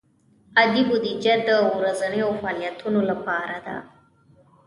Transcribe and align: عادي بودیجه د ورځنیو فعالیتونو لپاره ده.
عادي 0.57 0.81
بودیجه 0.89 1.35
د 1.47 1.49
ورځنیو 1.77 2.27
فعالیتونو 2.41 2.99
لپاره 3.09 3.55
ده. 3.65 3.77